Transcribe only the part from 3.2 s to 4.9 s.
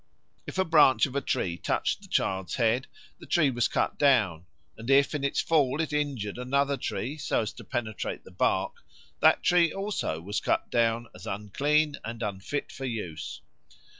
tree was cut down; and